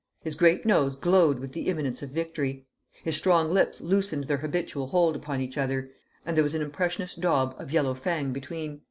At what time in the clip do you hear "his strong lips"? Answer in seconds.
3.03-3.81